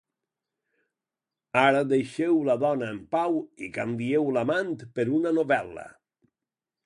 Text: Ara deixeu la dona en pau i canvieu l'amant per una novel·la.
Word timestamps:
Ara 1.63 1.83
deixeu 1.91 2.39
la 2.47 2.55
dona 2.63 2.89
en 2.95 2.97
pau 3.15 3.37
i 3.67 3.71
canvieu 3.77 4.33
l'amant 4.39 4.75
per 4.97 5.05
una 5.19 5.35
novel·la. 5.41 5.85